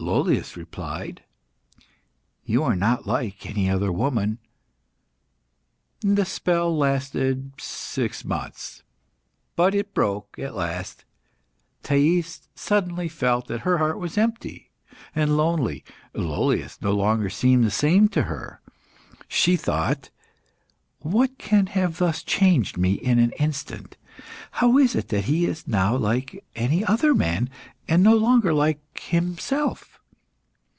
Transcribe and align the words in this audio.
Lollius 0.00 0.56
replied 0.56 1.24
"You 2.44 2.62
are 2.62 2.76
not 2.76 3.04
like 3.04 3.44
any 3.44 3.68
other 3.68 3.90
woman." 3.90 4.38
The 6.00 6.24
spell 6.24 6.74
lasted 6.74 7.52
six 7.58 8.24
months, 8.24 8.84
but 9.56 9.74
it 9.74 9.92
broke 9.94 10.38
at 10.38 10.54
last. 10.54 11.04
Thais 11.82 12.48
suddenly 12.54 13.08
felt 13.08 13.48
that 13.48 13.62
her 13.62 13.78
heart 13.78 13.98
was 13.98 14.16
empty 14.16 14.70
and 15.16 15.36
lonely. 15.36 15.82
Lollius 16.14 16.80
no 16.80 16.92
longer 16.92 17.28
seemed 17.28 17.64
the 17.64 17.70
same 17.70 18.06
to 18.10 18.22
her. 18.22 18.60
She 19.26 19.56
thought 19.56 20.10
"What 21.00 21.38
can 21.38 21.66
have 21.66 21.98
thus 21.98 22.22
changed 22.22 22.78
me 22.78 22.94
in 22.94 23.18
an 23.18 23.32
instant? 23.32 23.96
How 24.52 24.78
is 24.78 24.94
it 24.96 25.08
that 25.08 25.24
he 25.26 25.44
is 25.44 25.66
now 25.68 25.94
like 25.96 26.44
any 26.54 26.82
other 26.84 27.14
man, 27.14 27.50
and 27.86 28.02
no 28.02 28.14
longer 28.16 28.52
like 28.52 28.80
himself?" 29.00 29.86